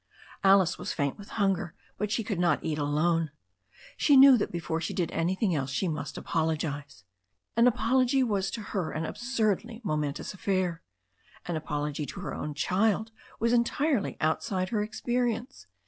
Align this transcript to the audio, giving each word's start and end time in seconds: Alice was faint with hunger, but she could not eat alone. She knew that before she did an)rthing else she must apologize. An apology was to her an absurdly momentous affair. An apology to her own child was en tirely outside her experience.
Alice 0.43 0.79
was 0.79 0.93
faint 0.93 1.19
with 1.19 1.29
hunger, 1.37 1.75
but 1.99 2.09
she 2.11 2.23
could 2.23 2.39
not 2.39 2.63
eat 2.63 2.79
alone. 2.79 3.29
She 3.97 4.17
knew 4.17 4.35
that 4.35 4.51
before 4.51 4.81
she 4.81 4.95
did 4.95 5.11
an)rthing 5.11 5.53
else 5.53 5.69
she 5.69 5.87
must 5.87 6.17
apologize. 6.17 7.03
An 7.55 7.67
apology 7.67 8.23
was 8.23 8.49
to 8.49 8.61
her 8.73 8.89
an 8.89 9.05
absurdly 9.05 9.79
momentous 9.83 10.33
affair. 10.33 10.81
An 11.45 11.55
apology 11.55 12.07
to 12.07 12.19
her 12.21 12.33
own 12.33 12.55
child 12.55 13.11
was 13.39 13.53
en 13.53 13.63
tirely 13.63 14.17
outside 14.19 14.69
her 14.69 14.81
experience. 14.81 15.67